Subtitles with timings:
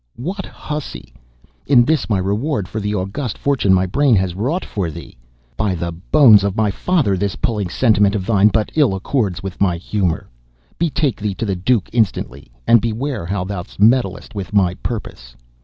[0.15, 1.13] "What, huzzy!
[1.67, 5.15] Is this my reward for the august fortune my brain has wrought for thee?
[5.55, 9.61] By the bones of my father, this puling sentiment of thine but ill accords with
[9.61, 10.27] my humor.
[10.79, 12.51] "Betake thee to the Duke, instantly!
[12.65, 15.35] And beware how thou meddlest with my purpose!"